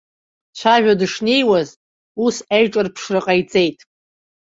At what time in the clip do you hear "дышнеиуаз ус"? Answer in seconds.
0.99-2.35